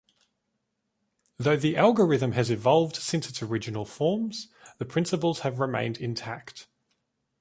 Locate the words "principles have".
4.85-5.59